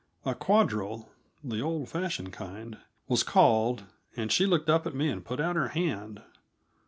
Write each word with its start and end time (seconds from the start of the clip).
A 0.25 0.33
quadrille 0.33 1.09
the 1.43 1.61
old 1.61 1.87
fashioned 1.87 2.33
kind 2.33 2.79
was 3.07 3.21
called, 3.21 3.83
and 4.17 4.31
she 4.31 4.47
looked 4.47 4.67
up 4.67 4.87
at 4.87 4.95
me 4.95 5.09
and 5.09 5.23
put 5.23 5.39
out 5.39 5.55
her 5.55 5.67
hand. 5.67 6.23